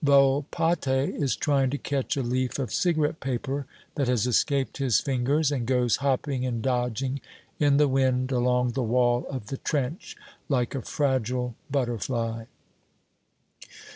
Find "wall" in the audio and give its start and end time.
8.81-9.27